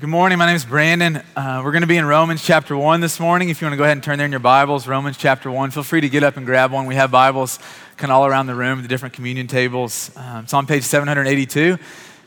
[0.00, 0.38] Good morning.
[0.38, 1.22] My name is Brandon.
[1.36, 3.50] Uh, we're going to be in Romans chapter 1 this morning.
[3.50, 5.72] If you want to go ahead and turn there in your Bibles, Romans chapter 1,
[5.72, 6.86] feel free to get up and grab one.
[6.86, 7.58] We have Bibles
[7.98, 10.10] kind of all around the room, the different communion tables.
[10.16, 11.76] Um, it's on page 782.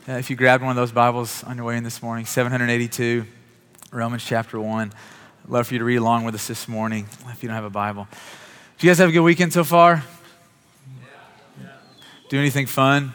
[0.08, 3.26] Uh, if you grabbed one of those Bibles on your way in this morning, 782,
[3.90, 4.92] Romans chapter 1.
[5.44, 7.64] I'd love for you to read along with us this morning if you don't have
[7.64, 8.06] a Bible.
[8.78, 10.04] Did you guys have a good weekend so far?
[11.60, 11.70] Yeah.
[12.28, 13.14] Do anything fun?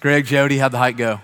[0.00, 1.22] Greg, Jody, how'd the hike go?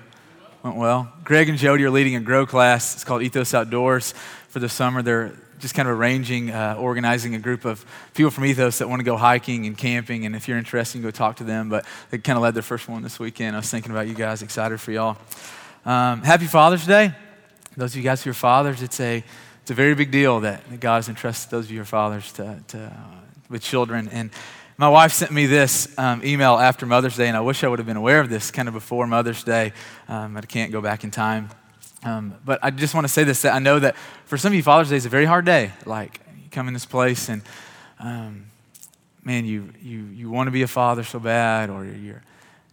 [0.65, 1.13] Went well.
[1.25, 2.95] Greg and Jody are leading a grow class.
[2.95, 4.15] It's called Ethos Outdoors
[4.49, 5.03] for the summer.
[5.03, 9.01] They're just kind of arranging, uh, organizing a group of people from Ethos that want
[9.01, 10.25] to go hiking and camping.
[10.25, 11.69] And if you're interested, you can go talk to them.
[11.69, 13.55] But they kind of led their first one this weekend.
[13.55, 15.19] I was thinking about you guys, excited for y'all.
[15.85, 17.13] Um, happy Father's Day.
[17.77, 19.23] Those of you guys who are fathers, it's a,
[19.61, 22.33] it's a very big deal that God has entrusted those of you who are fathers
[22.33, 22.91] to, to, uh,
[23.51, 24.09] with children.
[24.09, 24.31] And
[24.77, 27.79] my wife sent me this um, email after Mother's Day, and I wish I would
[27.79, 29.73] have been aware of this kind of before Mother's Day,
[30.09, 31.51] um, I can't go back in time.
[32.03, 34.57] Um, but I just want to say this that I know that for some of
[34.57, 35.71] you, Father's Day is a very hard day.
[35.87, 37.43] Like, you come in this place and,
[38.01, 38.47] um,
[39.23, 42.23] man, you, you, you want to be a father so bad, or your,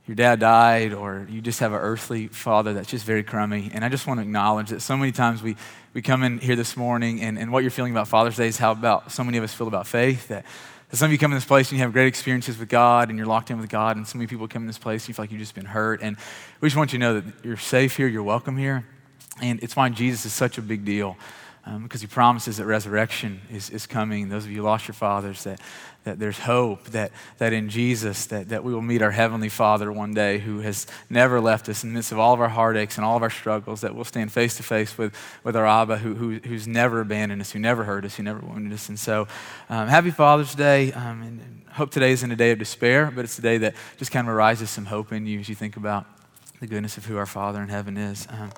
[0.08, 3.70] your dad died, or you just have an earthly father that's just very crummy.
[3.72, 5.56] And I just want to acknowledge that so many times we,
[5.94, 8.58] we come in here this morning, and, and what you're feeling about Father's Day is
[8.58, 10.46] how about so many of us feel about faith that
[10.94, 13.18] some of you come in this place and you have great experiences with God and
[13.18, 15.14] you're locked in with God, and so many people come in this place and you
[15.14, 16.02] feel like you've just been hurt.
[16.02, 16.18] And
[16.60, 18.86] we just want you to know that you're safe here, you're welcome here.
[19.42, 21.18] And it's why Jesus is such a big deal
[21.66, 24.30] um, because he promises that resurrection is, is coming.
[24.30, 25.62] Those of you lost your fathers, that,
[26.04, 29.92] that there's hope, that, that in Jesus, that, that we will meet our Heavenly Father
[29.92, 32.98] one day who has never left us in the midst of all of our heartaches
[32.98, 35.98] and all of our struggles, that we'll stand face to face with, with our Abba
[35.98, 38.90] who, who, who's never abandoned us, who never hurt us, who never wounded us.
[38.90, 39.28] And so,
[39.70, 40.92] um, happy Father's Day.
[40.94, 43.76] Um, and, and hope today isn't a day of despair, but it's a day that
[43.98, 46.06] just kind of arises some hope in you as you think about
[46.60, 48.28] the goodness of who our Father in heaven is.
[48.30, 48.52] Um,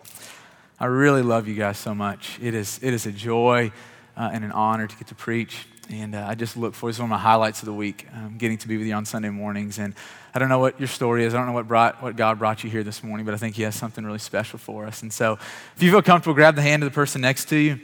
[0.83, 2.37] I really love you guys so much.
[2.41, 3.71] It is, it is a joy
[4.17, 5.65] uh, and an honor to get to preach.
[5.89, 8.35] And uh, I just look forward to one of my highlights of the week, um,
[8.37, 9.79] getting to be with you on Sunday mornings.
[9.79, 9.95] And
[10.35, 11.33] I don't know what your story is.
[11.33, 13.55] I don't know what, brought, what God brought you here this morning, but I think
[13.55, 15.03] He has something really special for us.
[15.03, 15.39] And so
[15.73, 17.79] if you feel comfortable, grab the hand of the person next to you.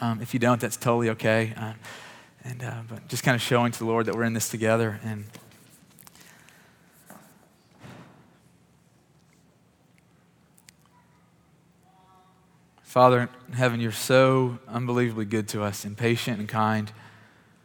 [0.00, 1.54] Um, if you don't, that's totally okay.
[1.56, 1.74] Uh,
[2.42, 4.98] and, uh, but just kind of showing to the Lord that we're in this together.
[5.04, 5.24] And
[12.90, 16.90] Father in heaven, you're so unbelievably good to us and patient and kind.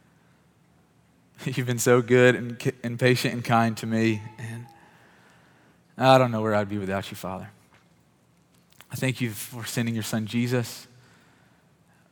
[1.44, 4.22] You've been so good and, and patient and kind to me.
[4.38, 4.66] And
[5.98, 7.50] I don't know where I'd be without you, Father.
[8.92, 10.86] I thank you for sending your son Jesus.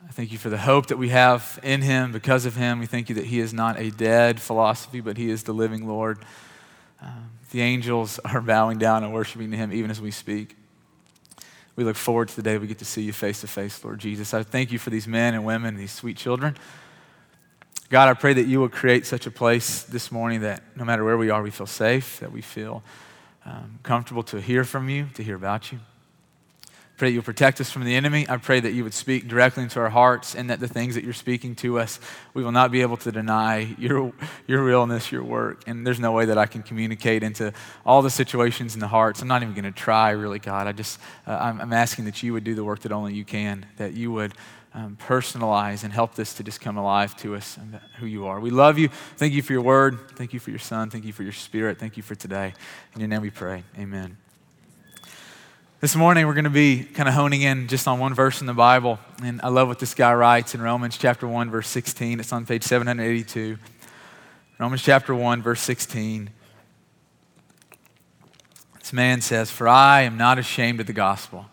[0.05, 2.79] I thank you for the hope that we have in him because of him.
[2.79, 5.87] We thank you that he is not a dead philosophy, but he is the living
[5.87, 6.19] Lord.
[7.01, 10.57] Um, the angels are bowing down and worshiping him even as we speak.
[11.75, 13.99] We look forward to the day we get to see you face to face, Lord
[13.99, 14.33] Jesus.
[14.33, 16.55] I thank you for these men and women these sweet children.
[17.89, 21.03] God, I pray that you will create such a place this morning that no matter
[21.03, 22.83] where we are, we feel safe, that we feel
[23.45, 25.79] um, comfortable to hear from you, to hear about you.
[26.97, 28.25] Pray that you'll protect us from the enemy.
[28.29, 31.03] I pray that you would speak directly into our hearts and that the things that
[31.03, 31.99] you're speaking to us,
[32.33, 34.13] we will not be able to deny your,
[34.47, 35.63] your realness, your work.
[35.67, 37.51] And there's no way that I can communicate into
[37.85, 39.21] all the situations in the hearts.
[39.21, 40.67] I'm not even going to try, really, God.
[40.67, 43.25] I just, uh, I'm, I'm, asking that you would do the work that only you
[43.25, 44.33] can, that you would
[44.73, 48.39] um, personalize and help this to just come alive to us and who you are.
[48.39, 48.87] We love you.
[49.17, 50.11] Thank you for your word.
[50.11, 50.89] Thank you for your son.
[50.89, 51.77] Thank you for your spirit.
[51.77, 52.53] Thank you for today.
[52.93, 53.63] In your name we pray.
[53.77, 54.15] Amen.
[55.81, 58.47] This morning, we're going to be kind of honing in just on one verse in
[58.47, 58.97] the Bible.
[59.21, 62.21] And I love what this guy writes in Romans chapter 1, verse 16.
[62.21, 63.57] It's on page 782.
[64.57, 66.29] Romans chapter 1, verse 16.
[68.79, 71.47] This man says, For I am not ashamed of the gospel,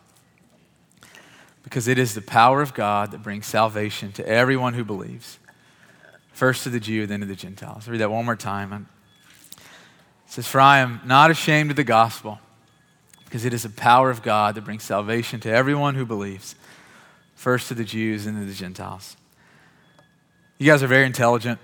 [1.64, 5.40] because it is the power of God that brings salvation to everyone who believes,
[6.32, 7.88] first to the Jew, then to the Gentiles.
[7.88, 8.86] I'll read that one more time.
[9.56, 9.62] It
[10.26, 12.38] says, For I am not ashamed of the gospel
[13.32, 16.54] because it is the power of God that brings salvation to everyone who believes,
[17.34, 19.16] first to the Jews and to the Gentiles.
[20.58, 21.58] You guys are very intelligent.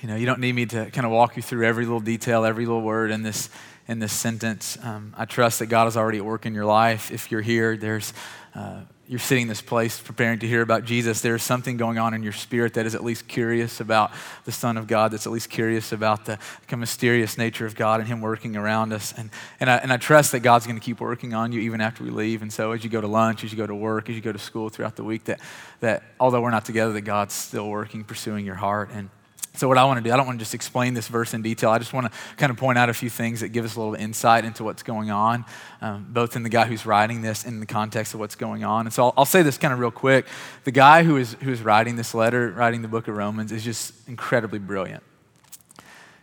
[0.00, 2.46] You know, you don't need me to kind of walk you through every little detail,
[2.46, 3.50] every little word in this
[3.86, 4.78] in this sentence.
[4.82, 7.10] Um, I trust that God is already at work in your life.
[7.10, 8.14] If you're here, there's
[8.54, 12.14] uh, you're sitting in this place preparing to hear about Jesus, there's something going on
[12.14, 14.10] in your spirit that is at least curious about
[14.46, 16.38] the Son of God, that's at least curious about the
[16.74, 19.12] mysterious nature of God and Him working around us.
[19.16, 19.30] And,
[19.60, 22.02] and, I, and I trust that God's going to keep working on you even after
[22.02, 22.40] we leave.
[22.40, 24.32] And so as you go to lunch, as you go to work, as you go
[24.32, 25.40] to school throughout the week, that,
[25.80, 28.90] that although we're not together, that God's still working, pursuing your heart.
[28.92, 29.10] And
[29.56, 31.40] So, what I want to do, I don't want to just explain this verse in
[31.40, 31.70] detail.
[31.70, 33.78] I just want to kind of point out a few things that give us a
[33.78, 35.44] little insight into what's going on,
[35.80, 38.64] um, both in the guy who's writing this and in the context of what's going
[38.64, 38.86] on.
[38.86, 40.26] And so, I'll, I'll, say this kind of real quick.
[40.64, 43.62] The guy who is, who is writing this letter, writing the book of Romans, is
[43.62, 45.04] just incredibly brilliant.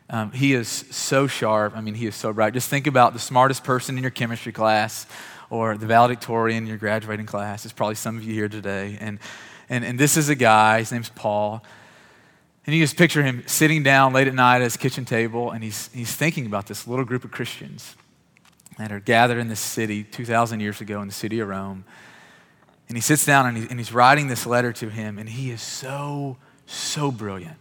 [0.09, 1.71] Um, he is so sharp.
[1.73, 2.53] I mean, he is so bright.
[2.53, 5.07] Just think about the smartest person in your chemistry class
[5.49, 7.63] or the valedictorian in your graduating class.
[7.63, 8.97] It's probably some of you here today.
[8.99, 9.19] And,
[9.69, 11.63] and, and this is a guy, his name's Paul
[12.65, 15.63] and you just picture him sitting down late at night at his kitchen table, and
[15.63, 17.95] he's, he's thinking about this little group of Christians
[18.77, 21.83] that are gathered in this city 2,000 years ago in the city of Rome.
[22.87, 25.51] And he sits down and, he, and he's writing this letter to him, and he
[25.51, 27.57] is so, so brilliant.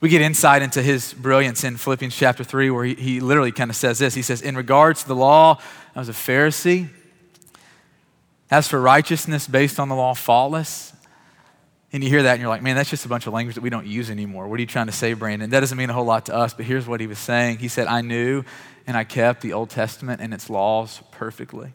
[0.00, 3.70] We get insight into his brilliance in Philippians chapter 3, where he, he literally kind
[3.70, 4.14] of says this.
[4.14, 5.58] He says, In regards to the law,
[5.96, 6.90] I was a Pharisee.
[8.50, 10.93] As for righteousness based on the law, faultless.
[11.94, 13.60] And you hear that and you're like, man, that's just a bunch of language that
[13.60, 14.48] we don't use anymore.
[14.48, 15.50] What are you trying to say, Brandon?
[15.50, 17.58] That doesn't mean a whole lot to us, but here's what he was saying.
[17.58, 18.42] He said, I knew
[18.84, 21.72] and I kept the Old Testament and its laws perfectly.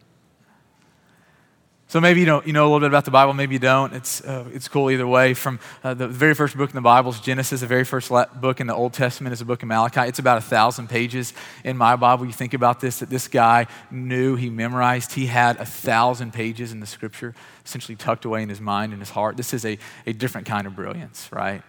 [1.89, 3.93] So maybe you know, you know a little bit about the Bible, maybe you don't.
[3.93, 5.33] It's, uh, it's cool either way.
[5.33, 7.61] From uh, the very first book in the Bible is Genesis.
[7.61, 10.01] The very first book in the Old Testament is the book of Malachi.
[10.01, 11.33] It's about a thousand pages
[11.63, 12.27] in my Bible.
[12.27, 16.71] You think about this, that this guy knew, he memorized, he had a thousand pages
[16.71, 17.33] in the scripture
[17.65, 19.35] essentially tucked away in his mind and his heart.
[19.35, 21.63] This is a, a different kind of brilliance, right?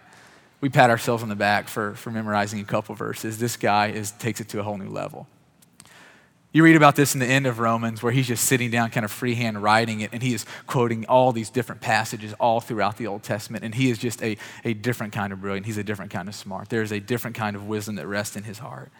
[0.61, 3.39] We pat ourselves on the back for, for memorizing a couple verses.
[3.39, 5.27] This guy is, takes it to a whole new level.
[6.53, 9.05] You read about this in the end of Romans where he's just sitting down, kind
[9.05, 13.07] of freehand writing it, and he is quoting all these different passages all throughout the
[13.07, 13.63] Old Testament.
[13.63, 15.65] And he is just a, a different kind of brilliant.
[15.65, 16.67] He's a different kind of smart.
[16.67, 18.91] There's a different kind of wisdom that rests in his heart.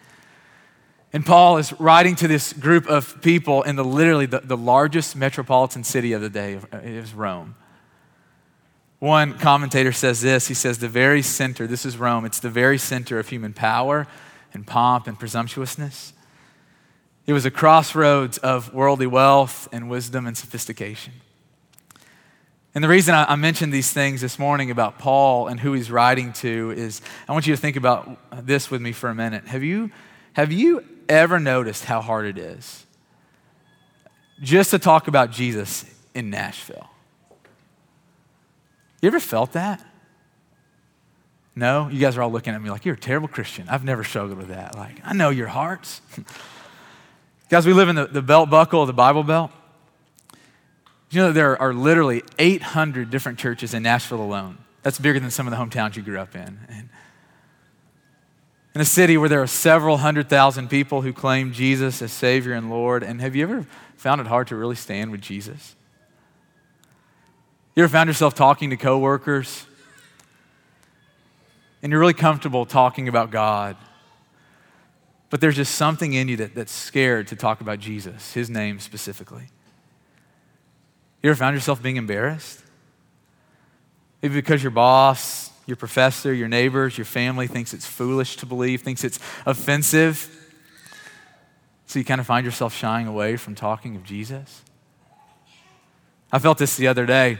[1.12, 5.14] And Paul is writing to this group of people in the literally the, the largest
[5.14, 7.54] metropolitan city of the day uh, is Rome.
[8.98, 12.78] One commentator says this he says, the very center, this is Rome, it's the very
[12.78, 14.06] center of human power
[14.54, 16.14] and pomp and presumptuousness.
[17.26, 21.12] It was a crossroads of worldly wealth and wisdom and sophistication.
[22.74, 26.32] And the reason I, mentioned these things this morning about Paul and who he's writing
[26.34, 29.46] to is I want you to think about this with me for a minute.
[29.46, 29.90] Have you,
[30.32, 32.86] have you ever noticed how hard it is
[34.40, 35.84] just to talk about Jesus
[36.14, 36.88] in Nashville?
[39.02, 39.84] You ever felt that?
[41.54, 41.88] No?
[41.88, 43.68] You guys are all looking at me like, you're a terrible Christian.
[43.68, 44.76] I've never struggled with that.
[44.76, 46.00] Like, I know your hearts.
[47.52, 49.50] Guys, we live in the, the belt buckle of the Bible Belt.
[51.10, 54.56] You know, there are literally 800 different churches in Nashville alone.
[54.82, 56.58] That's bigger than some of the hometowns you grew up in.
[56.70, 56.88] And
[58.74, 62.54] in a city where there are several hundred thousand people who claim Jesus as Savior
[62.54, 63.02] and Lord.
[63.02, 63.66] And have you ever
[63.96, 65.76] found it hard to really stand with Jesus?
[67.76, 69.66] You ever found yourself talking to coworkers
[71.82, 73.76] and you're really comfortable talking about God?
[75.32, 78.78] But there's just something in you that, that's scared to talk about Jesus, his name
[78.78, 79.48] specifically.
[81.22, 82.60] You ever found yourself being embarrassed?
[84.20, 88.82] Maybe because your boss, your professor, your neighbors, your family thinks it's foolish to believe,
[88.82, 90.28] thinks it's offensive.
[91.86, 94.60] So you kind of find yourself shying away from talking of Jesus.
[96.30, 97.38] I felt this the other day.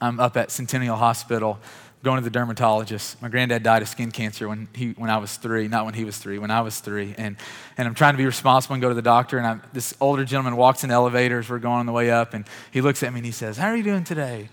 [0.00, 1.58] I'm up at Centennial Hospital
[2.04, 3.20] going to the dermatologist.
[3.20, 6.04] My granddad died of skin cancer when, he, when I was three, not when he
[6.04, 7.14] was three, when I was three.
[7.18, 7.36] And,
[7.76, 9.38] and I'm trying to be responsible and go to the doctor.
[9.38, 11.50] And I, this older gentleman walks in elevators.
[11.50, 12.34] We're going on the way up.
[12.34, 14.48] And he looks at me and he says, How are you doing today?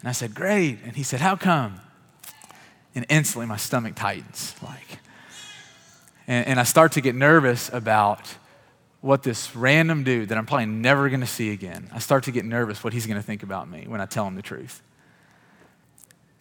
[0.00, 0.78] And I said, Great.
[0.84, 1.80] And he said, How come?
[2.94, 4.54] And instantly my stomach tightens.
[4.62, 4.98] Like,
[6.28, 8.36] and, and I start to get nervous about
[9.00, 12.30] what this random dude that I'm probably never going to see again, I start to
[12.30, 14.80] get nervous what he's going to think about me when I tell him the truth.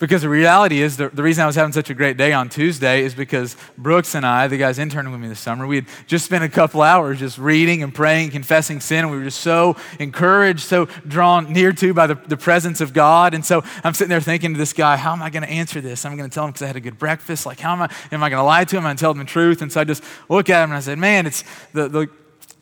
[0.01, 2.49] Because the reality is, the, the reason I was having such a great day on
[2.49, 5.85] Tuesday is because Brooks and I, the guys interning with me this summer, we had
[6.07, 9.39] just spent a couple hours just reading and praying, confessing sin, and we were just
[9.39, 13.33] so encouraged, so drawn near to by the, the presence of God.
[13.33, 15.79] And so I'm sitting there thinking to this guy, how am I going to answer
[15.79, 16.03] this?
[16.03, 17.45] I'm going to tell him because I had a good breakfast.
[17.45, 18.81] Like, how am I, am I going to lie to him?
[18.91, 19.61] and tell him the truth.
[19.61, 21.43] And so I just look at him and I said, man, it's
[21.73, 22.09] the, the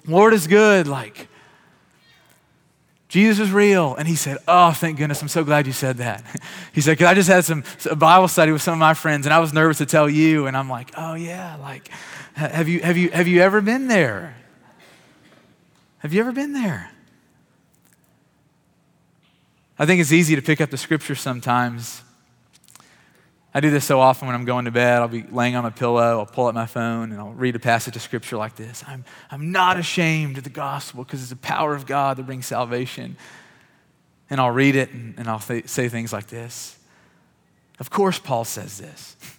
[0.05, 0.87] Lord is good.
[0.87, 1.28] Like,
[3.09, 3.95] Jesus is real.
[3.95, 5.21] And he said, Oh, thank goodness.
[5.21, 6.23] I'm so glad you said that.
[6.71, 7.63] He said, Because I just had some
[7.97, 10.45] Bible study with some of my friends and I was nervous to tell you.
[10.45, 11.57] And I'm like, Oh, yeah.
[11.57, 11.89] Like,
[12.35, 14.37] have you, have you, have you ever been there?
[15.97, 16.91] Have you ever been there?
[19.77, 22.03] I think it's easy to pick up the scripture sometimes
[23.53, 24.99] I do this so often when I'm going to bed.
[24.99, 27.59] I'll be laying on my pillow, I'll pull up my phone, and I'll read a
[27.59, 31.35] passage of scripture like this I'm, I'm not ashamed of the gospel because it's the
[31.35, 33.17] power of God that brings salvation.
[34.29, 36.77] And I'll read it and, and I'll th- say things like this.
[37.79, 39.15] Of course, Paul says this.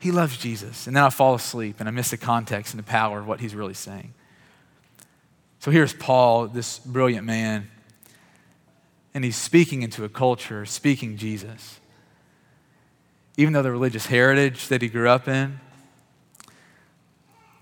[0.00, 0.86] He loves Jesus.
[0.86, 3.40] And then I fall asleep and I miss the context and the power of what
[3.40, 4.12] he's really saying.
[5.60, 7.70] So here's Paul, this brilliant man,
[9.14, 11.80] and he's speaking into a culture, speaking Jesus.
[13.36, 15.60] Even though the religious heritage that he grew up in,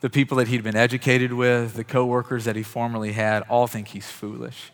[0.01, 3.89] the people that he'd been educated with, the coworkers that he formerly had, all think
[3.89, 4.73] he's foolish.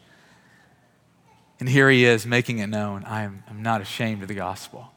[1.60, 4.90] And here he is making it known I am, I'm not ashamed of the gospel.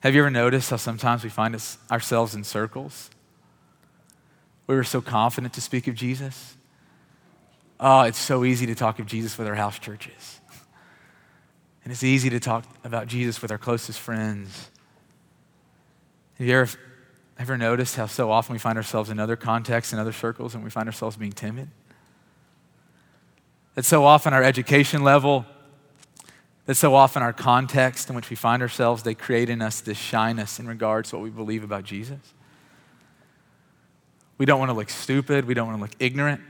[0.00, 1.54] Have you ever noticed how sometimes we find
[1.90, 3.10] ourselves in circles?
[4.66, 6.54] We were so confident to speak of Jesus.
[7.78, 10.39] Oh, it's so easy to talk of Jesus with our house churches.
[11.90, 14.70] And it's easy to talk about Jesus with our closest friends.
[16.38, 16.78] Have you ever,
[17.36, 20.62] ever noticed how so often we find ourselves in other contexts, in other circles, and
[20.62, 21.68] we find ourselves being timid?
[23.74, 25.44] That so often our education level,
[26.66, 29.98] that so often our context in which we find ourselves, they create in us this
[29.98, 32.20] shyness in regards to what we believe about Jesus.
[34.38, 35.44] We don't want to look stupid.
[35.44, 36.40] We don't want to look ignorant.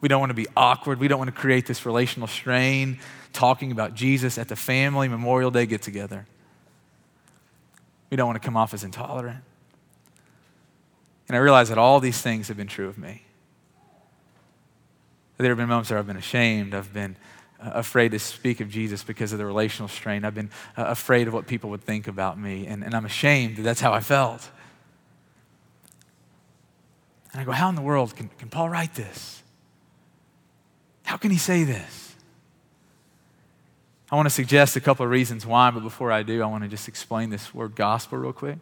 [0.00, 1.00] We don't want to be awkward.
[1.00, 2.98] We don't want to create this relational strain
[3.32, 6.26] talking about Jesus at the family Memorial Day get together.
[8.10, 9.42] We don't want to come off as intolerant.
[11.28, 13.22] And I realize that all these things have been true of me.
[15.36, 16.74] There have been moments where I've been ashamed.
[16.74, 17.16] I've been
[17.60, 20.24] uh, afraid to speak of Jesus because of the relational strain.
[20.24, 23.56] I've been uh, afraid of what people would think about me, and, and I'm ashamed
[23.56, 24.48] that that's how I felt.
[27.32, 29.42] And I go, How in the world can, can Paul write this?
[31.08, 32.14] How can he say this?
[34.10, 36.64] I want to suggest a couple of reasons why, but before I do, I want
[36.64, 38.58] to just explain this word gospel real quick.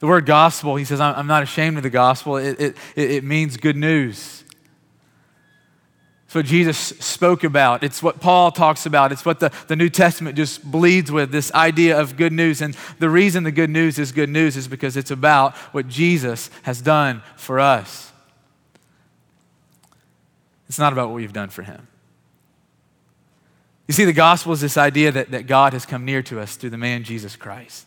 [0.00, 2.36] The word gospel, he says, I'm not ashamed of the gospel.
[2.36, 4.44] It, it, it means good news.
[6.26, 7.82] It's what Jesus spoke about.
[7.82, 9.12] It's what Paul talks about.
[9.12, 12.60] It's what the, the New Testament just bleeds with this idea of good news.
[12.60, 16.50] And the reason the good news is good news is because it's about what Jesus
[16.64, 18.09] has done for us.
[20.70, 21.88] It's not about what we've done for him.
[23.88, 26.54] You see, the gospel is this idea that, that God has come near to us
[26.54, 27.86] through the man Jesus Christ.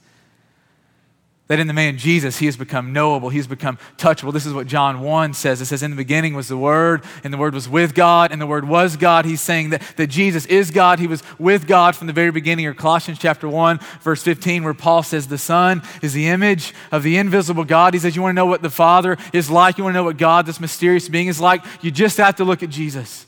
[1.47, 4.31] That in the man Jesus, he has become knowable, he has become touchable.
[4.31, 5.59] This is what John 1 says.
[5.59, 8.41] It says, In the beginning was the Word, and the Word was with God, and
[8.41, 9.25] the Word was God.
[9.25, 11.00] He's saying that, that Jesus is God.
[11.00, 12.65] He was with God from the very beginning.
[12.65, 17.03] Or Colossians chapter 1, verse 15, where Paul says, The Son is the image of
[17.03, 17.93] the invisible God.
[17.93, 19.77] He says, You want to know what the Father is like?
[19.77, 21.62] You want to know what God, this mysterious being, is like?
[21.81, 23.25] You just have to look at Jesus.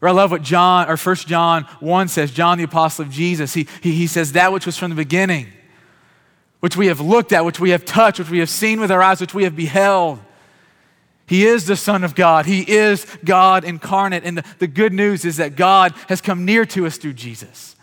[0.00, 3.52] Or I love what John, or 1 John 1 says, John the apostle of Jesus.
[3.52, 5.48] He, he, he says, That which was from the beginning
[6.60, 9.02] which we have looked at, which we have touched, which we have seen with our
[9.02, 10.20] eyes, which we have beheld.
[11.26, 12.46] He is the Son of God.
[12.46, 14.24] He is God incarnate.
[14.24, 17.76] And the, the good news is that God has come near to us through Jesus.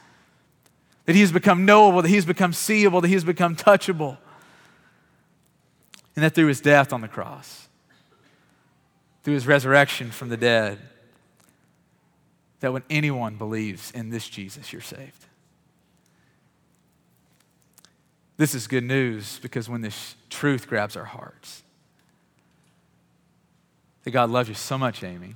[1.05, 4.17] That He has become knowable, that He has become seeable, that He has become touchable.
[6.15, 7.67] And that through His death on the cross,
[9.23, 10.79] through His resurrection from the dead,
[12.61, 15.24] that when anyone believes in this Jesus, you're saved.
[18.37, 21.63] This is good news because when this truth grabs our hearts,
[24.03, 25.35] that God loves you so much, Amy.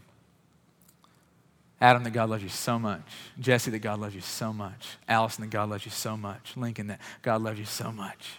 [1.82, 3.02] Adam, that God loves you so much.
[3.40, 4.98] Jesse, that God loves you so much.
[5.08, 6.58] Allison, that God loves you so much.
[6.58, 8.34] Lincoln, that God loves you so much.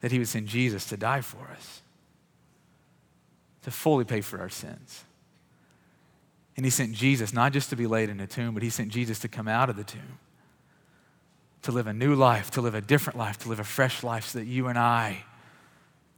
[0.00, 1.82] That he would send Jesus to die for us,
[3.62, 5.04] to fully pay for our sins.
[6.56, 8.88] And he sent Jesus not just to be laid in a tomb, but he sent
[8.88, 10.18] Jesus to come out of the tomb
[11.66, 14.28] to live a new life, to live a different life, to live a fresh life,
[14.28, 15.24] so that you and I,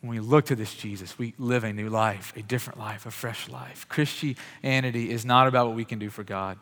[0.02, 3.10] when we look to this Jesus, we live a new life, a different life, a
[3.10, 3.88] fresh life.
[3.88, 6.58] Christianity is not about what we can do for God.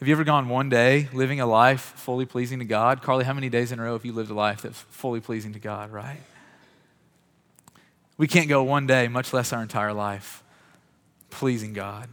[0.00, 3.02] Have you ever gone one day living a life fully pleasing to God?
[3.02, 5.54] Carly, how many days in a row have you lived a life that's fully pleasing
[5.54, 6.20] to God, right?
[8.18, 10.42] We can't go one day, much less our entire life,
[11.30, 12.10] pleasing God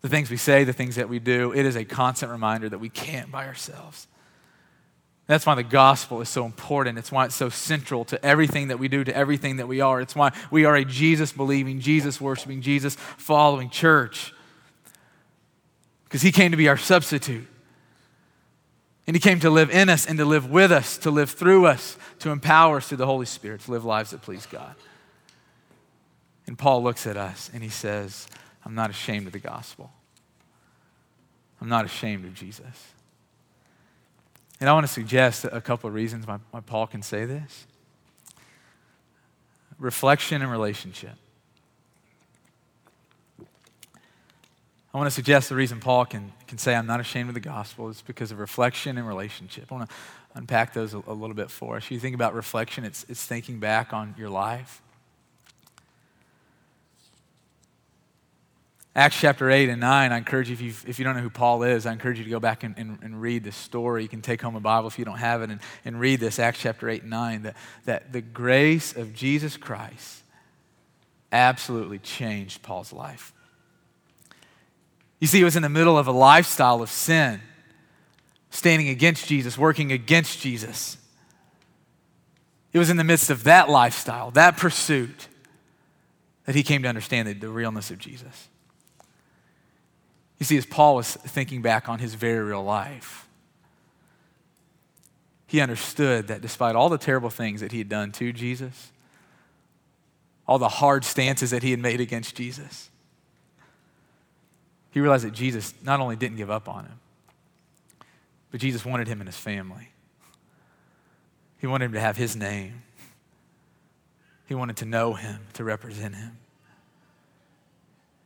[0.00, 2.78] the things we say, the things that we do, it is a constant reminder that
[2.78, 4.06] we can't by ourselves.
[5.26, 6.96] That's why the gospel is so important.
[6.98, 10.00] It's why it's so central to everything that we do, to everything that we are.
[10.00, 14.32] It's why we are a Jesus believing, Jesus worshiping, Jesus following church.
[16.04, 17.46] Because he came to be our substitute.
[19.06, 21.66] And he came to live in us and to live with us, to live through
[21.66, 24.74] us, to empower us through the Holy Spirit, to live lives that please God.
[26.46, 28.28] And Paul looks at us and he says,
[28.68, 29.90] I'm not ashamed of the gospel.
[31.58, 32.92] I'm not ashamed of Jesus.
[34.60, 37.66] And I want to suggest a couple of reasons why, why Paul can say this
[39.78, 41.14] reflection and relationship.
[44.92, 47.40] I want to suggest the reason Paul can, can say, I'm not ashamed of the
[47.40, 49.70] gospel, is because of reflection and relationship.
[49.70, 49.96] I want to
[50.34, 51.90] unpack those a, a little bit for us.
[51.90, 54.82] You think about reflection, it's, it's thinking back on your life.
[58.98, 61.30] Acts chapter 8 and 9, I encourage you, if, you, if you don't know who
[61.30, 64.02] Paul is, I encourage you to go back and, and, and, read this story.
[64.02, 66.40] You can take home a Bible if you don't have it and, and read this,
[66.40, 70.24] Acts chapter 8 and 9, that, that the grace of Jesus Christ
[71.30, 73.32] absolutely changed Paul's life.
[75.20, 77.40] You see, he was in the middle of a lifestyle of sin,
[78.50, 80.96] standing against Jesus, working against Jesus.
[82.72, 85.28] It was in the midst of that lifestyle, that pursuit,
[86.46, 88.48] that he came to understand the, the realness of Jesus.
[90.38, 93.28] You see, as Paul was thinking back on his very real life,
[95.46, 98.92] he understood that despite all the terrible things that he had done to Jesus,
[100.46, 102.90] all the hard stances that he had made against Jesus,
[104.90, 107.00] he realized that Jesus not only didn't give up on him,
[108.50, 109.88] but Jesus wanted him in his family.
[111.58, 112.82] He wanted him to have his name.
[114.46, 116.38] He wanted to know him, to represent him.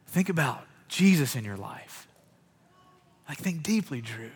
[0.07, 2.07] Think about Jesus in your life.
[3.29, 4.31] Like, think deeply, Drew.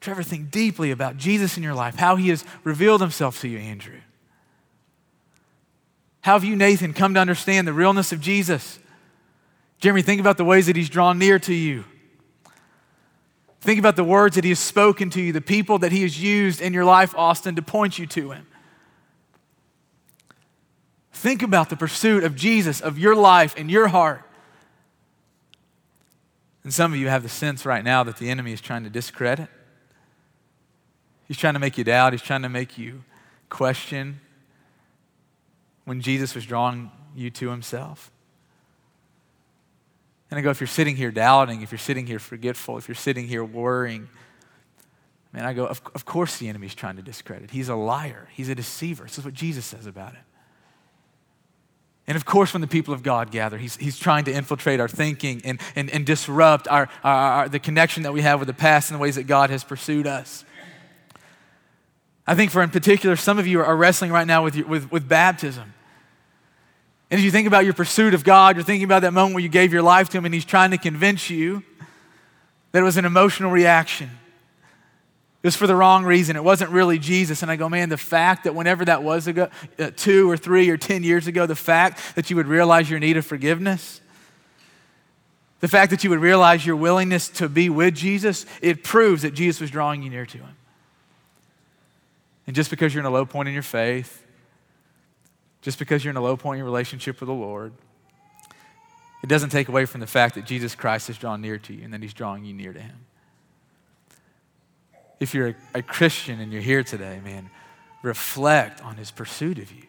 [0.00, 3.58] Trevor, think deeply about Jesus in your life, how he has revealed himself to you,
[3.58, 4.00] Andrew.
[6.22, 8.78] How have you, Nathan, come to understand the realness of Jesus?
[9.78, 11.84] Jeremy, think about the ways that he's drawn near to you.
[13.60, 16.22] Think about the words that he has spoken to you, the people that he has
[16.22, 18.46] used in your life, Austin, to point you to him.
[21.12, 24.22] Think about the pursuit of Jesus, of your life and your heart.
[26.64, 28.90] And some of you have the sense right now that the enemy is trying to
[28.90, 29.48] discredit.
[31.28, 32.12] He's trying to make you doubt.
[32.12, 33.04] He's trying to make you
[33.50, 34.20] question
[35.84, 38.10] when Jesus was drawing you to himself.
[40.30, 42.94] And I go, if you're sitting here doubting, if you're sitting here forgetful, if you're
[42.94, 44.08] sitting here worrying,
[45.32, 47.50] man, I go, of, of course the enemy's trying to discredit.
[47.50, 49.04] He's a liar, he's a deceiver.
[49.04, 50.20] This is what Jesus says about it.
[52.06, 54.88] And of course, when the people of God gather, he's, he's trying to infiltrate our
[54.88, 58.54] thinking and, and, and disrupt our, our, our, the connection that we have with the
[58.54, 60.44] past and the ways that God has pursued us.
[62.26, 64.90] I think, for in particular, some of you are wrestling right now with, your, with,
[64.92, 65.74] with baptism.
[67.10, 69.42] And as you think about your pursuit of God, you're thinking about that moment where
[69.42, 71.62] you gave your life to Him and He's trying to convince you
[72.72, 74.10] that it was an emotional reaction.
[75.44, 76.36] It was for the wrong reason.
[76.36, 77.42] It wasn't really Jesus.
[77.42, 80.70] And I go, man, the fact that whenever that was ago, uh, two or three
[80.70, 84.00] or 10 years ago, the fact that you would realize your need of forgiveness,
[85.60, 89.34] the fact that you would realize your willingness to be with Jesus, it proves that
[89.34, 90.56] Jesus was drawing you near to him.
[92.46, 94.24] And just because you're in a low point in your faith,
[95.60, 97.74] just because you're in a low point in your relationship with the Lord,
[99.22, 101.84] it doesn't take away from the fact that Jesus Christ has drawn near to you
[101.84, 102.96] and that he's drawing you near to him
[105.20, 107.50] if you're a, a Christian and you're here today, man,
[108.02, 109.84] reflect on his pursuit of you.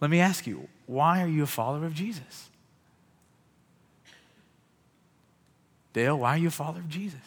[0.00, 2.50] Let me ask you, why are you a follower of Jesus?
[5.92, 7.20] Dale, why are you a follower of Jesus?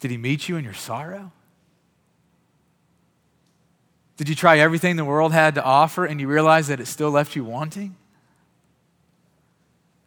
[0.00, 1.30] Did he meet you in your sorrow?
[4.16, 7.10] Did you try everything the world had to offer and you realize that it still
[7.10, 7.96] left you wanting?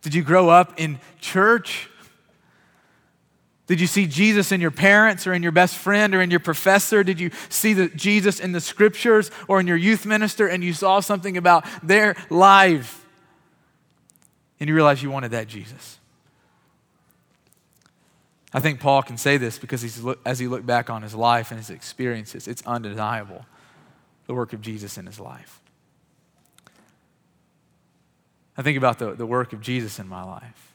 [0.01, 1.89] Did you grow up in church
[3.65, 6.41] did you see Jesus in your parents or in your best friend or in your
[6.41, 7.03] professor?
[7.03, 10.73] Did you see the Jesus in the scriptures or in your youth minister and you
[10.73, 13.05] saw something about their life
[14.59, 15.99] and you realized you wanted that Jesus?
[18.53, 21.49] I think Paul can say this because he's, as he looked back on his life
[21.49, 23.45] and his experiences, it's undeniable
[24.27, 25.61] the work of Jesus in his life.
[28.57, 30.72] I think about the, the work of Jesus in my life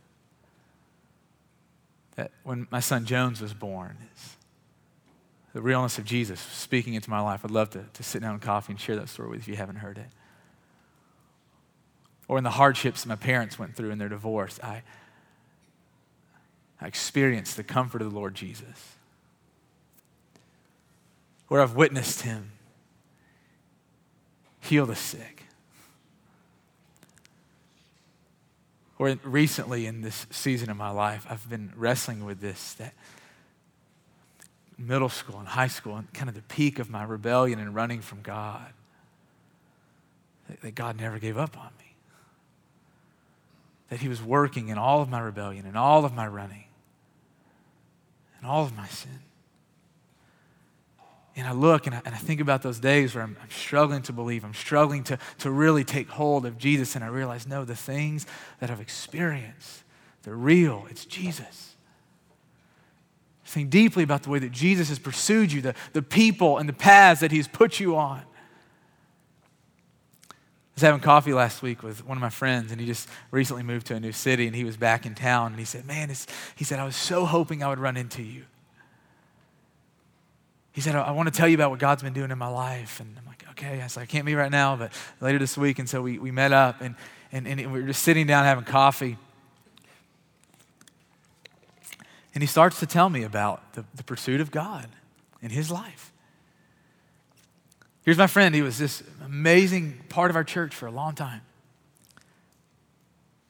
[2.19, 3.97] that when my son Jones was born,
[5.53, 7.45] the realness of Jesus speaking into my life.
[7.45, 9.49] I'd love to, to sit down and coffee and share that story with you if
[9.49, 10.09] you haven't heard it.
[12.27, 14.83] Or in the hardships my parents went through in their divorce, I,
[16.81, 18.97] I experienced the comfort of the Lord Jesus.
[21.47, 22.51] Where I've witnessed him
[24.61, 25.38] heal the sick
[28.99, 32.95] Or recently in this season of my life, I've been wrestling with this that
[34.77, 38.01] middle school and high school and kind of the peak of my rebellion and running
[38.01, 38.73] from God,
[40.63, 41.95] that God never gave up on me.
[43.91, 46.65] That He was working in all of my rebellion and all of my running
[48.39, 49.21] and all of my sin.
[51.39, 54.03] And I look and I, and I think about those days where I'm, I'm, struggling
[54.03, 57.65] to believe, I'm struggling to, to really take hold of Jesus, and I realize, no,
[57.65, 58.27] the things
[58.59, 59.85] that I've experienced,
[60.25, 60.87] they're real.
[60.91, 61.77] It's Jesus.
[63.45, 66.73] Think deeply about the way that Jesus has pursued you, the, the people and the
[66.73, 68.19] paths that he's put you on.
[68.19, 70.35] I
[70.75, 73.87] was having coffee last week with one of my friends, and he just recently moved
[73.87, 76.13] to a new city, and he was back in town, and he said, Man,
[76.57, 78.43] he said, I was so hoping I would run into you.
[80.79, 83.01] He said, I, want to tell you about what God's been doing in my life.
[83.01, 83.83] And I'm like, okay.
[83.83, 85.81] I said, I can't meet right now, but later this week.
[85.81, 86.95] And so we, we met up and,
[87.33, 89.19] and, and we were just sitting down having coffee.
[92.33, 94.87] And he starts to tell me about the, the pursuit of God
[95.43, 96.13] in his life.
[98.05, 98.55] Here's my friend.
[98.55, 101.41] He was this amazing part of our church for a long time.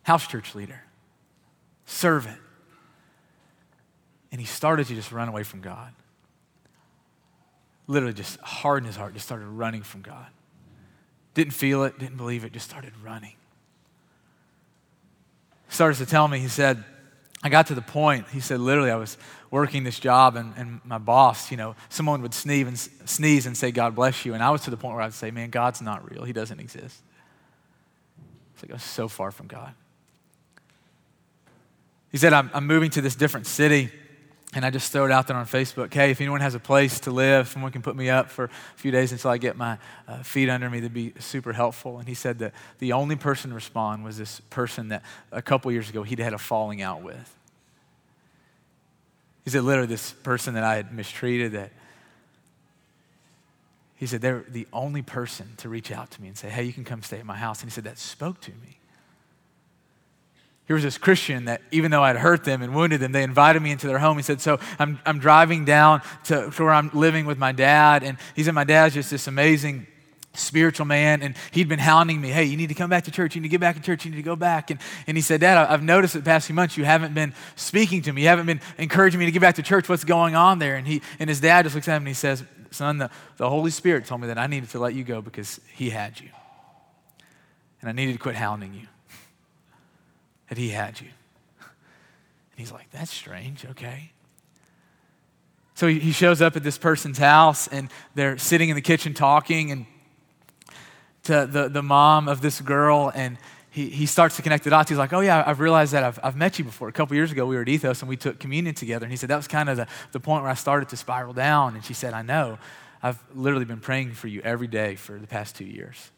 [0.04, 0.82] House church leader,
[1.84, 2.38] servant.
[4.32, 5.92] And he started to just run away from God
[7.88, 10.26] literally just hardened his heart, just started running from God.
[11.34, 13.34] Didn't feel it, didn't believe it, just started running.
[15.68, 16.84] Started to tell me, he said,
[17.42, 19.16] I got to the point, he said, literally, I was
[19.50, 23.56] working this job, and, and my boss, you know, someone would sneeze and, sneeze and
[23.56, 24.34] say, God bless you.
[24.34, 26.24] And I was to the point where I'd say, man, God's not real.
[26.24, 27.00] He doesn't exist.
[28.54, 29.72] It's like I was so far from God.
[32.10, 33.90] He said, I'm, I'm moving to this different city
[34.54, 35.92] and I just throw it out there on Facebook.
[35.92, 38.50] Hey, if anyone has a place to live, someone can put me up for a
[38.76, 40.80] few days until I get my uh, feet under me.
[40.80, 41.98] That'd be super helpful.
[41.98, 45.70] And he said that the only person to respond was this person that a couple
[45.70, 47.36] years ago he'd had a falling out with.
[49.44, 51.72] He said, literally, this person that I had mistreated, that
[53.96, 56.72] he said, they're the only person to reach out to me and say, hey, you
[56.72, 57.60] can come stay at my house.
[57.60, 58.77] And he said, that spoke to me.
[60.68, 63.62] Here was this Christian that, even though I'd hurt them and wounded them, they invited
[63.62, 64.18] me into their home.
[64.18, 68.02] He said, So I'm, I'm driving down to, to where I'm living with my dad.
[68.02, 69.86] And he said, My dad's just this amazing
[70.34, 73.34] spiritual man and he'd been hounding me hey you need to come back to church.
[73.34, 74.04] You need to get back to church.
[74.04, 74.70] You need to go back.
[74.70, 74.78] And,
[75.08, 78.02] and he said dad i've noticed that the past few months you haven't been speaking
[78.02, 78.22] to me.
[78.22, 79.88] You haven't been encouraging me to get back to church.
[79.88, 80.76] What's going on there?
[80.76, 83.50] And he and his dad just looks at him and he says son the, the
[83.50, 86.28] holy spirit told me that i needed to let you go because he had you.
[87.80, 88.86] And i needed to quit hounding you
[90.48, 91.08] that he had you.
[91.60, 94.10] And he's like, that's strange, okay.
[95.74, 99.70] So he shows up at this person's house and they're sitting in the kitchen talking
[99.70, 99.86] and
[101.22, 103.38] to the, the mom of this girl and
[103.70, 104.88] he, he starts to connect the dots.
[104.88, 106.88] He's like, oh yeah, I've realized that I've, I've met you before.
[106.88, 109.04] A couple years ago, we were at Ethos and we took communion together.
[109.04, 111.32] And he said, that was kind of the, the point where I started to spiral
[111.32, 111.76] down.
[111.76, 112.58] And she said, I know.
[113.02, 116.10] I've literally been praying for you every day for the past two years.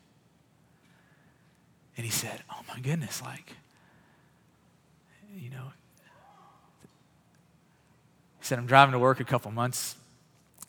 [1.98, 3.52] And he said, oh my goodness, like,
[5.36, 5.72] you know,
[8.38, 9.94] he said, I'm driving to work a couple months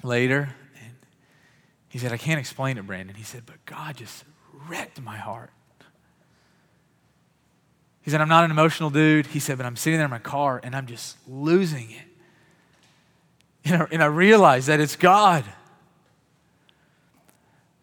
[0.03, 0.53] later.
[0.83, 0.93] And
[1.89, 3.15] he said, I can't explain it, Brandon.
[3.15, 4.23] He said, but God just
[4.69, 5.49] wrecked my heart.
[8.03, 9.25] He said, I'm not an emotional dude.
[9.25, 12.05] He said, but I'm sitting there in my car and I'm just losing it.
[13.65, 15.43] And I, and I realized that it's God.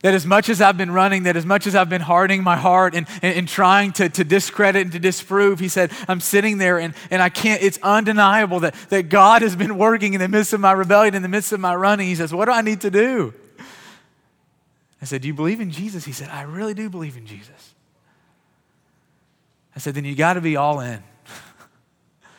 [0.02, 2.56] That as much as I've been running, that as much as I've been hardening my
[2.56, 6.58] heart and, and, and, trying to, to discredit and to disprove, he said, I'm sitting
[6.58, 10.28] there and, and I can't, it's undeniable that, that God has been working in the
[10.28, 12.06] midst of my rebellion, in the midst of my running.
[12.06, 13.34] He says, What do I need to do?
[15.02, 16.04] I said, Do you believe in Jesus?
[16.04, 17.74] He said, I really do believe in Jesus.
[19.74, 21.02] I said, Then you got to be all in.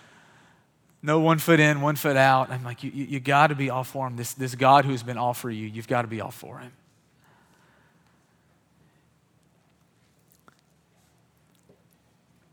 [1.02, 2.52] no one foot in, one foot out.
[2.52, 4.15] I'm like, You, you, you got to be all for him.
[4.15, 6.72] This, this God who's been all for you, you've got to be all for him.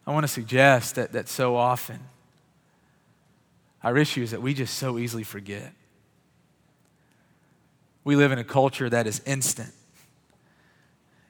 [0.07, 1.99] I want to suggest that, that so often
[3.83, 5.73] our issue is that we just so easily forget.
[8.03, 9.73] We live in a culture that is instant.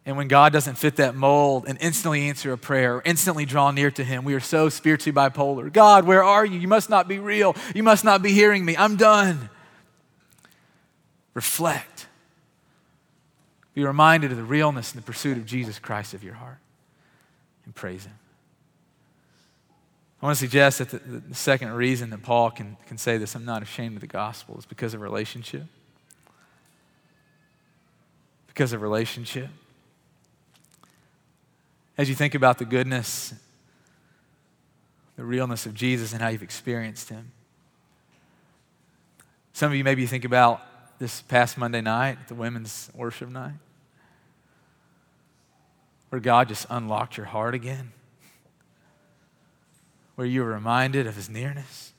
[0.07, 3.73] And when God doesn't fit that mold and instantly answer a prayer, or instantly draw
[3.73, 5.71] near to Him, we are so spiritually bipolar.
[5.71, 6.59] God, where are you?
[6.59, 7.57] You must not be real.
[7.75, 8.77] You must not be hearing me.
[8.77, 9.51] I'm done.
[11.35, 12.07] Reflect.
[13.75, 16.59] Be reminded of the realness and the pursuit of Jesus Christ of your heart
[17.65, 18.19] and praise Him.
[20.27, 23.37] I want to suggest that the, the, second reason that Paul can, can say this,
[23.37, 25.63] I'm not ashamed of the gospel, is because of relationship.
[28.49, 29.47] Because of relationship.
[31.97, 33.35] As you think about the goodness,
[35.15, 37.31] the realness of Jesus and how you've experienced him.
[39.53, 40.61] Some of you maybe think about
[40.99, 43.55] this past Monday night, the women's worship night,
[46.09, 47.93] where God just unlocked your heart again
[50.17, 51.93] where you were reminded of his nearness.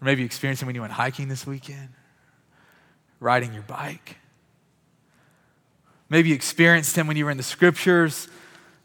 [0.00, 1.88] Or maybe you experienced it when you went hiking this weekend.
[3.22, 4.16] riding your bike.
[6.10, 8.28] Maybe you experienced him when you were in the scriptures,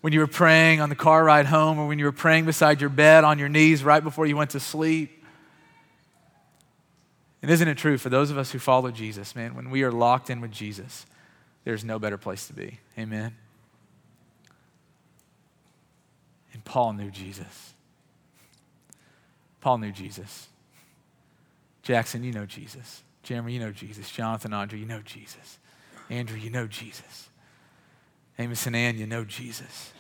[0.02, 2.80] when you were praying on the car ride home, or when you were praying beside
[2.80, 5.24] your bed on your knees right before you went to sleep.
[7.42, 9.92] And isn't it true for those of us who follow Jesus, man, when we are
[9.92, 11.06] locked in with Jesus,
[11.66, 12.80] there's no better place to be.
[12.98, 13.36] Amen.
[16.54, 17.74] And Paul knew Jesus.
[19.62, 20.50] Paul knew Jesus.
[21.82, 23.04] Jackson, you know Jesus.
[23.24, 24.12] Jeremy, you know Jesus.
[24.12, 25.60] Jonathan, Andre, you know Jesus.
[26.10, 27.30] Andrew, you know Jesus.
[28.38, 29.94] Amos and Ann, you know Jesus.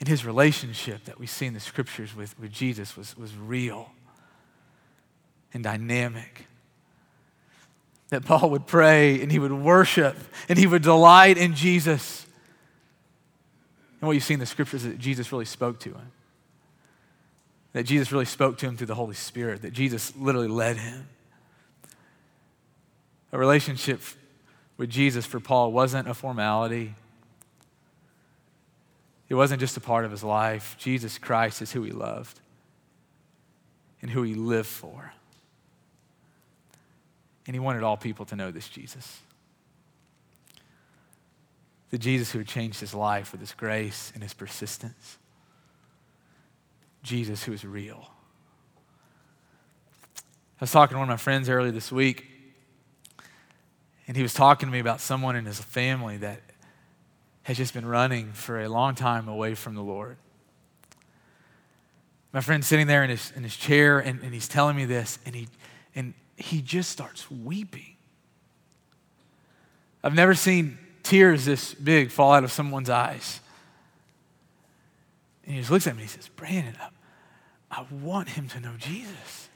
[0.00, 3.92] And his relationship that we see in the scriptures with, with Jesus was, was real
[5.54, 6.46] and dynamic.
[8.10, 10.16] That Paul would pray and he would worship
[10.48, 12.26] and he would delight in Jesus.
[14.00, 16.12] And what you see in the scriptures is that Jesus really spoke to him.
[17.72, 21.08] That Jesus really spoke to him through the Holy Spirit, that Jesus literally led him.
[23.30, 24.00] A relationship
[24.78, 26.94] with Jesus for Paul wasn't a formality.
[29.28, 30.76] It wasn't just a part of his life.
[30.78, 32.40] Jesus Christ is who he loved
[34.00, 35.12] and who he lived for.
[37.48, 39.20] And he wanted all people to know this Jesus.
[41.88, 45.16] The Jesus who had changed his life with his grace and his persistence.
[47.02, 48.10] Jesus who is real.
[50.60, 52.26] I was talking to one of my friends earlier this week,
[54.06, 56.42] and he was talking to me about someone in his family that
[57.44, 60.18] has just been running for a long time away from the Lord.
[62.34, 65.18] My friend's sitting there in his, in his chair and, and he's telling me this,
[65.24, 65.48] and he,
[65.94, 67.96] and he just starts weeping.
[70.02, 73.40] I've never seen tears this big fall out of someone's eyes.
[75.44, 78.60] And he just looks at me and he says, Brandon, I, I want him to
[78.60, 79.48] know Jesus.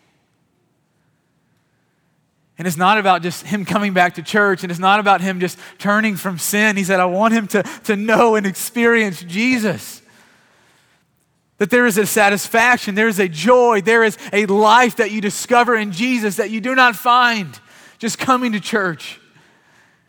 [2.59, 5.41] And it's not about just him coming back to church, and it's not about him
[5.41, 6.77] just turning from sin.
[6.77, 10.02] He said, I want him to, to know and experience Jesus.
[11.59, 15.21] That there is a satisfaction, there is a joy, there is a life that you
[15.21, 17.59] discover in Jesus that you do not find
[17.99, 19.21] just coming to church.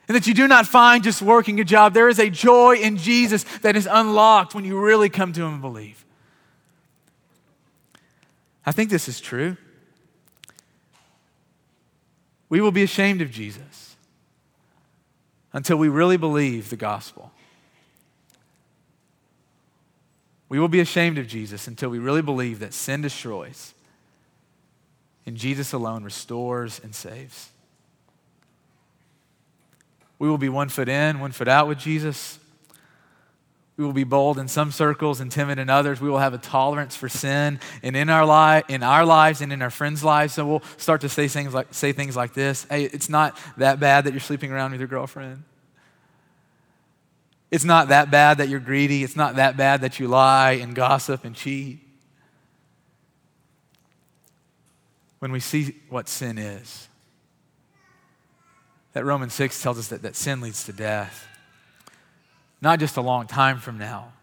[0.07, 1.93] And that you do not find just working a job.
[1.93, 5.53] There is a joy in Jesus that is unlocked when you really come to Him
[5.53, 6.03] and believe.
[8.65, 9.57] I think this is true
[12.53, 13.95] we will be ashamed of Jesus
[15.53, 17.31] until we really believe the gospel.
[20.53, 23.73] We will be ashamed of Jesus until we really believe that sin destroys
[25.25, 27.49] and Jesus alone restores and saves.
[30.19, 32.37] We will be one foot in, one foot out with Jesus.
[33.77, 35.99] We will be bold in some circles and timid in others.
[35.99, 39.51] We will have a tolerance for sin and in our, li- in our lives and
[39.51, 40.35] in our friends' lives.
[40.35, 43.79] So we'll start to say things, like, say things like this Hey, it's not that
[43.79, 45.45] bad that you're sleeping around with your girlfriend.
[47.53, 49.03] It's not that bad that you're greedy.
[49.03, 51.87] It's not that bad that you lie and gossip and cheat.
[55.19, 56.87] When we see what sin is,
[58.93, 61.27] that Romans 6 tells us that, that sin leads to death
[62.59, 64.13] not just a long time from now,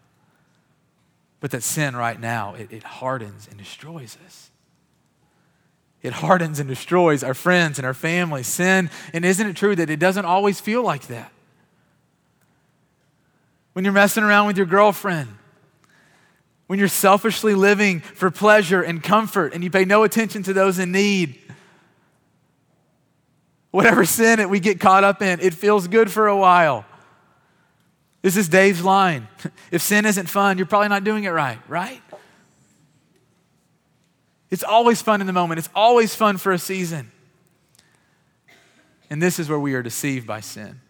[1.39, 4.49] but that sin right now, it, it hardens and destroys us.
[6.01, 8.43] It hardens and destroys our friends and our family.
[8.43, 11.31] Sin, and isn't it true that it doesn't always feel like that?
[13.73, 15.37] When you're messing around with your girlfriend,
[16.67, 20.79] when you're selfishly living for pleasure and comfort and you pay no attention to those
[20.79, 21.39] in need,
[23.71, 26.85] whatever sin that we get caught up in, it feels good for a while.
[28.21, 29.27] This is Dave's line.
[29.71, 32.01] If sin isn't fun, you're probably not doing it right, right?
[34.49, 37.11] It's always fun in the moment, it's always fun for a season.
[39.09, 40.81] And this is where we are deceived by sin.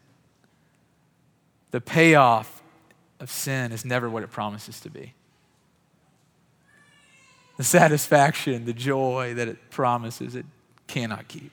[1.70, 2.61] The payoff
[3.22, 5.14] of sin is never what it promises to be.
[7.58, 10.46] The satisfaction, the joy that it promises, it
[10.88, 11.52] cannot keep.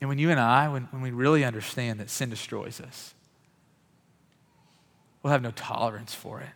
[0.00, 3.14] And when you and I, when, when we really understand that sin destroys us,
[5.22, 6.48] we'll have no tolerance for it,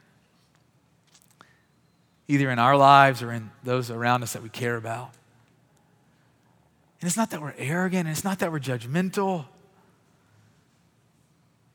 [2.29, 5.11] either in our lives or in those around us that we care about.
[7.01, 9.47] And it's not that we're arrogant, and it's not that we're judgmental.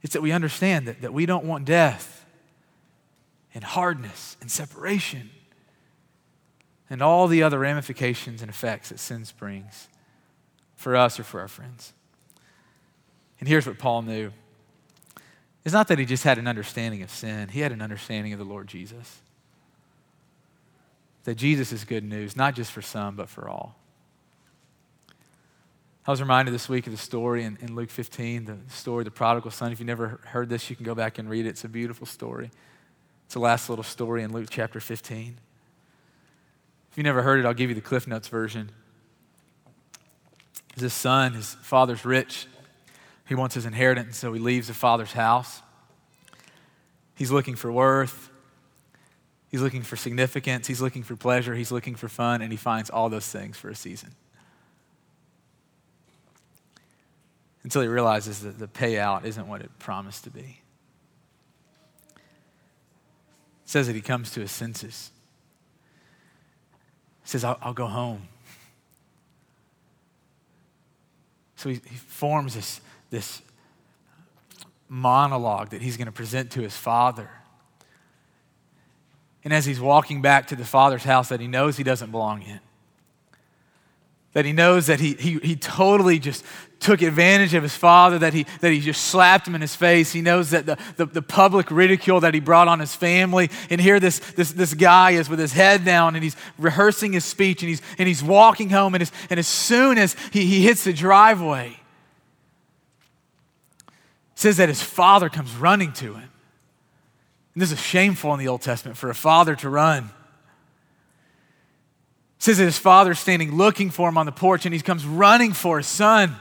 [0.06, 2.28] It's that we understand that, that we don't want death
[3.56, 5.32] and hardness and separation
[6.92, 9.88] and all the other ramifications and effects that sin brings
[10.76, 11.92] for us or for our friends.
[13.40, 14.32] And here's what Paul knew
[15.64, 18.38] it's not that he just had an understanding of sin, he had an understanding of
[18.38, 19.24] the Lord Jesus.
[21.24, 23.76] that Jesus is good news, not just for some, but for all.
[26.08, 29.06] I was reminded this week of the story in, in Luke 15, the story of
[29.06, 29.72] the prodigal son.
[29.72, 31.50] If you never heard this, you can go back and read it.
[31.50, 32.52] It's a beautiful story.
[33.26, 35.40] It's the last little story in Luke chapter 15.
[36.92, 38.70] If you never heard it, I'll give you the Cliff Notes version.
[40.78, 42.46] His son, his father's rich.
[43.28, 45.64] He wants his inheritance, so he leaves the father's house.
[47.16, 48.30] He's looking for worth.
[49.50, 50.68] He's looking for significance.
[50.68, 51.56] He's looking for pleasure.
[51.56, 54.12] He's looking for fun, and he finds all those things for a season.
[57.66, 60.62] Until he realizes that the payout isn't what it promised to be.
[62.14, 62.20] It
[63.66, 65.10] says that he comes to his senses.
[67.24, 68.28] He says, I'll, I'll go home.
[71.56, 73.42] So he, he forms this, this
[74.88, 77.32] monologue that he's going to present to his father.
[79.44, 82.44] And as he's walking back to the father's house that he knows he doesn't belong
[82.44, 82.60] in,
[84.34, 86.46] that he knows that he, he, he totally just
[86.86, 90.12] took advantage of his father, that he, that he just slapped him in his face.
[90.12, 93.50] He knows that the, the, the, public ridicule that he brought on his family.
[93.72, 97.26] And here this, this, this guy is with his head down and he's rehearsing his
[97.26, 98.94] speech and he's, and he's walking home.
[98.94, 101.76] And as, and as soon as he, he hits the driveway,
[104.36, 106.30] says that his father comes running to him.
[107.56, 110.12] And this is shameful in the Old Testament for a father to run.
[112.38, 115.04] It says that his father's standing looking for him on the porch and he comes
[115.04, 116.36] running for his son.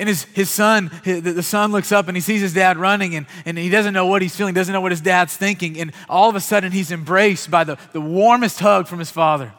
[0.00, 3.14] And his, his son, his, the son looks up and he sees his dad running
[3.14, 5.78] and, and he doesn't know what he's feeling, doesn't know what his dad's thinking.
[5.78, 9.52] And all of a sudden, he's embraced by the, the warmest hug from his father.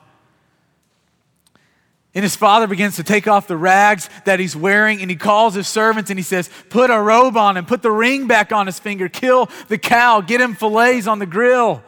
[2.16, 5.54] And his father begins to take off the rags that he's wearing, and he calls
[5.54, 8.66] his servants and he says, Put a robe on him, put the ring back on
[8.66, 11.84] his finger, kill the cow, get him fillets on the grill.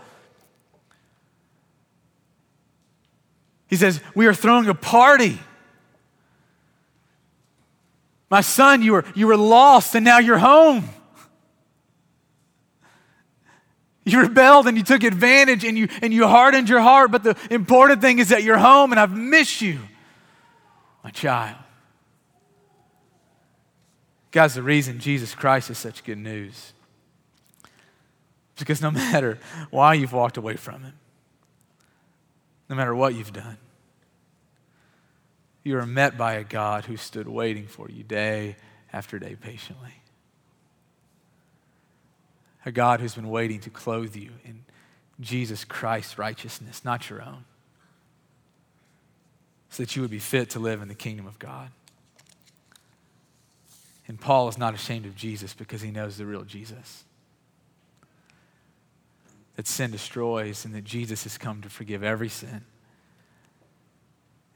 [3.67, 5.39] He says, We are throwing a party.
[8.33, 10.89] My son, you were, you were lost and now you're home.
[14.05, 17.37] You rebelled and you took advantage and you, and you hardened your heart, but the
[17.51, 19.81] important thing is that you're home and I've missed you
[21.03, 21.57] my child.
[24.31, 26.73] Guys, the reason Jesus Christ is such good news is
[28.57, 29.37] because no matter
[29.69, 30.93] why you've walked away from Him,
[32.67, 33.59] no matter what you've done,
[35.63, 38.57] you are met by a God who stood waiting for you day
[38.91, 40.01] after day patiently.
[42.65, 44.65] A God who's been waiting to clothe you in
[45.19, 47.45] Jesus Christ's righteousness, not your own
[49.73, 51.71] so that you would be fit to live in the kingdom of God.
[54.07, 57.05] And Paul is not ashamed of Jesus because he knows the real Jesus.
[59.55, 62.65] That sin destroys and that Jesus has come to forgive every sin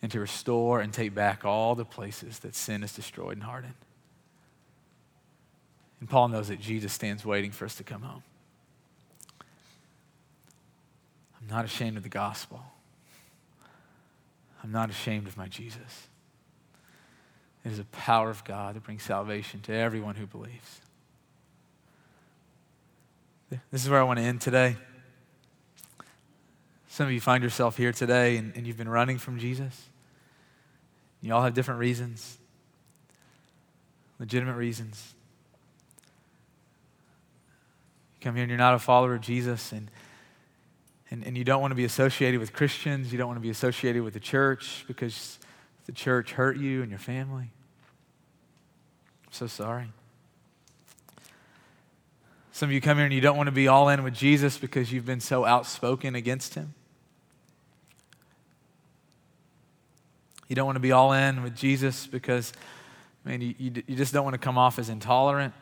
[0.02, 3.74] and to restore and take back all the places that sin has destroyed and hardened.
[6.00, 8.24] And Paul knows that Jesus stands waiting for us to come home.
[11.42, 12.64] I'm not ashamed of the gospel.
[14.64, 16.08] I'm not ashamed of my Jesus.
[17.66, 20.82] It is a power of God that brings salvation to everyone who believes.
[23.72, 24.76] This is where I want to end today.
[26.90, 29.87] Some of you find yourself here today and, and you've been running from Jesus.
[31.22, 32.38] You all have different reasons,
[34.20, 35.14] legitimate reasons.
[38.16, 39.90] You come here and you're not a follower of Jesus, and
[41.10, 43.50] and, and you don't want to be associated with Christians, you don't want to be
[43.50, 45.40] associated with the church because
[45.86, 47.50] the church hurt you and your family.
[49.26, 49.88] I'm so sorry.
[52.52, 54.58] Some of you come here and you don't want to be all in with Jesus
[54.58, 56.74] because you've been so outspoken against him.
[60.48, 62.54] You don't want to be all in with Jesus because,
[63.24, 65.54] man, you, you, you just don't want to come off as intolerant,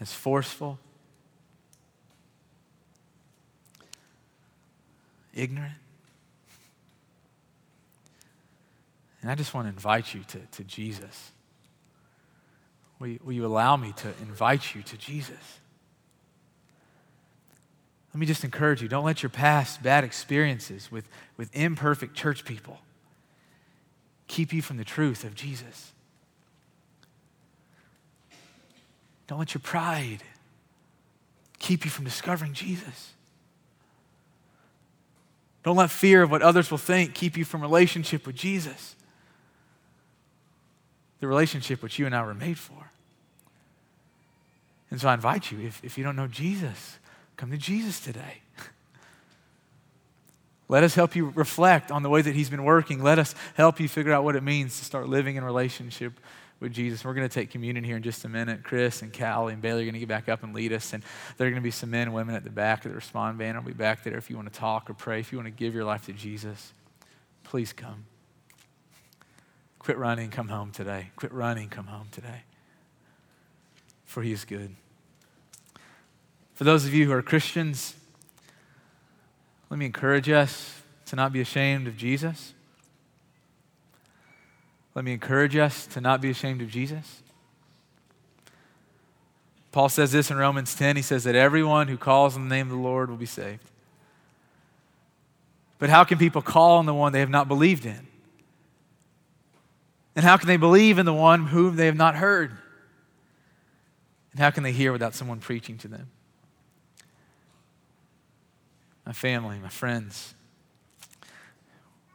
[0.00, 0.78] as forceful.
[5.36, 5.74] ignorant.
[9.22, 11.32] And I just want to invite you to, to Jesus.
[12.98, 15.60] Will you, will you allow me to invite you to Jesus?
[18.14, 21.06] Let me just encourage you don't let your past bad experiences with,
[21.36, 22.78] with imperfect church people
[24.28, 25.92] keep you from the truth of Jesus.
[29.26, 30.22] Don't let your pride
[31.58, 33.12] keep you from discovering Jesus.
[35.62, 38.94] Don't let fear of what others will think keep you from relationship with Jesus.
[41.18, 42.92] The relationship which you and I were made for.
[44.90, 46.98] And so I invite you, if, if you don't know Jesus,
[47.36, 48.42] come to Jesus today.
[50.68, 53.02] Let us help you reflect on the way that He's been working.
[53.02, 56.14] Let us help you figure out what it means to start living in relationship
[56.58, 57.04] with Jesus.
[57.04, 58.64] We're going to take communion here in just a minute.
[58.64, 60.92] Chris and Callie and Bailey are going to get back up and lead us.
[60.92, 61.02] And
[61.36, 63.38] there are going to be some men and women at the back of the Respond
[63.38, 63.56] band.
[63.56, 65.52] I'll be back there if you want to talk or pray, if you want to
[65.52, 66.72] give your life to Jesus.
[67.44, 68.06] Please come.
[69.78, 71.10] Quit running, come home today.
[71.14, 72.42] Quit running, come home today.
[74.04, 74.74] For He is good.
[76.54, 77.94] For those of you who are Christians,
[79.70, 82.54] let me encourage us to not be ashamed of Jesus.
[84.94, 87.22] Let me encourage us to not be ashamed of Jesus.
[89.72, 90.96] Paul says this in Romans 10.
[90.96, 93.70] He says that everyone who calls on the name of the Lord will be saved.
[95.78, 98.06] But how can people call on the one they have not believed in?
[100.14, 102.52] And how can they believe in the one whom they have not heard?
[104.32, 106.10] And how can they hear without someone preaching to them?
[109.06, 110.34] My family, my friends,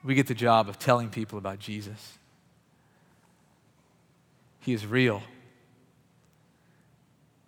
[0.03, 2.17] we get the job of telling people about Jesus.
[4.59, 5.23] He is real.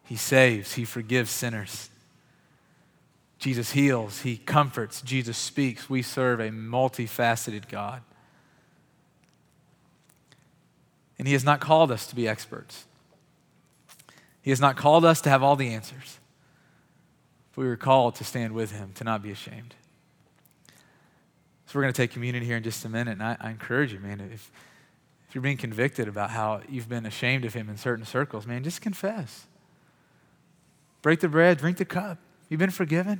[0.05, 1.89] He saves, He forgives sinners.
[3.37, 5.89] Jesus heals, He comforts, Jesus speaks.
[5.89, 8.01] We serve a multifaceted God.
[11.19, 12.85] And He has not called us to be experts,
[14.41, 16.19] He has not called us to have all the answers.
[17.55, 19.75] But we were called to stand with Him, to not be ashamed.
[21.65, 23.93] So we're going to take communion here in just a minute, and I, I encourage
[23.93, 24.51] you, man, if
[25.33, 28.63] if you're being convicted about how you've been ashamed of him in certain circles, man,
[28.63, 29.47] just confess.
[31.01, 32.19] Break the bread, drink the cup.
[32.49, 33.19] You've been forgiven.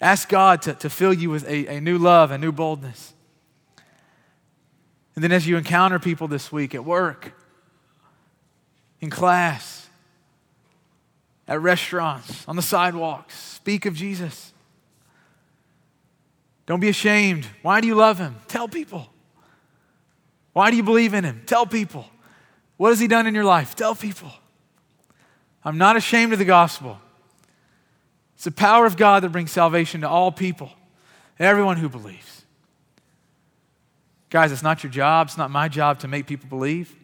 [0.00, 3.12] Ask God to, to fill you with a, a new love, a new boldness.
[5.16, 7.34] And then as you encounter people this week at work,
[9.02, 9.87] in class,
[11.48, 14.52] at restaurants, on the sidewalks, speak of Jesus.
[16.66, 17.46] Don't be ashamed.
[17.62, 18.36] Why do you love him?
[18.46, 19.08] Tell people.
[20.52, 21.42] Why do you believe in him?
[21.46, 22.06] Tell people.
[22.76, 23.74] What has he done in your life?
[23.74, 24.30] Tell people.
[25.64, 26.98] I'm not ashamed of the gospel.
[28.34, 30.70] It's the power of God that brings salvation to all people,
[31.38, 32.44] everyone who believes.
[34.30, 36.94] Guys, it's not your job, it's not my job to make people believe.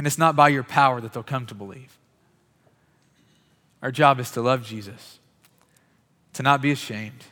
[0.00, 1.98] And it's not by your power that they'll come to believe.
[3.82, 5.18] Our job is to love Jesus,
[6.32, 7.22] to not be ashamed.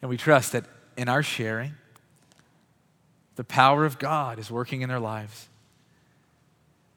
[0.00, 0.64] And we trust that
[0.96, 1.74] in our sharing,
[3.34, 5.48] the power of God is working in their lives.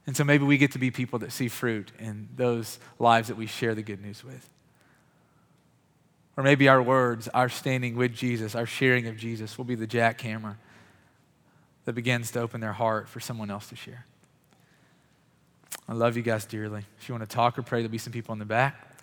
[0.05, 3.37] And so maybe we get to be people that see fruit in those lives that
[3.37, 4.47] we share the good news with.
[6.37, 9.87] Or maybe our words, our standing with Jesus, our sharing of Jesus will be the
[9.87, 10.57] jackhammer
[11.85, 14.05] that begins to open their heart for someone else to share.
[15.91, 16.85] I love you guys dearly.
[17.01, 18.97] If you want to talk or pray, there'll be some people in the back.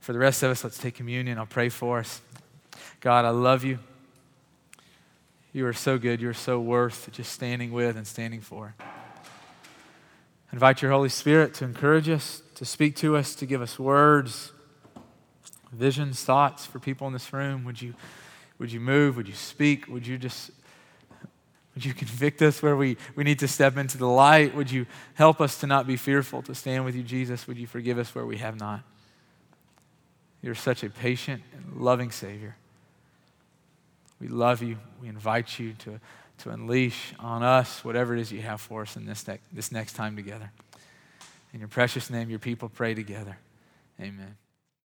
[0.00, 1.38] For the rest of us, let's take communion.
[1.38, 2.20] I'll pray for us.
[3.00, 3.78] God, I love you.
[5.52, 6.20] You are so good.
[6.20, 8.74] You're so worth just standing with and standing for.
[10.52, 14.50] Invite your Holy Spirit to encourage us, to speak to us, to give us words,
[15.70, 17.64] visions, thoughts for people in this room.
[17.64, 17.94] Would you,
[18.58, 19.16] would you move?
[19.16, 19.86] Would you speak?
[19.86, 20.50] Would you just
[21.76, 24.54] would you convict us where we, we need to step into the light?
[24.54, 27.46] Would you help us to not be fearful, to stand with you, Jesus?
[27.46, 28.80] Would you forgive us where we have not?
[30.40, 32.56] You're such a patient and loving Savior.
[34.18, 34.78] We love you.
[35.02, 36.00] We invite you to,
[36.38, 39.70] to unleash on us whatever it is you have for us in this, ne- this
[39.70, 40.50] next time together.
[41.52, 43.36] In your precious name, your people pray together.
[44.00, 44.36] Amen.